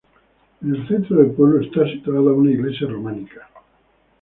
En 0.63 0.75
el 0.75 0.87
centro 0.87 1.17
del 1.17 1.29
pueblo 1.33 1.61
está 1.61 1.85
situada 1.85 2.33
una 2.33 2.49
iglesia 2.49 2.87
románica. 2.87 3.47